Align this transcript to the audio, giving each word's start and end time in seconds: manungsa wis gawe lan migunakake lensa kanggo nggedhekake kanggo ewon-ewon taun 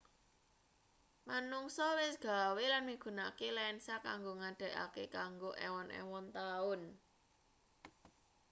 manungsa 1.27 1.85
wis 1.99 2.15
gawe 2.27 2.63
lan 2.71 2.83
migunakake 2.89 3.47
lensa 3.57 3.95
kanggo 4.07 4.31
nggedhekake 4.39 5.03
kanggo 5.15 5.49
ewon-ewon 5.65 6.25
taun 6.37 6.81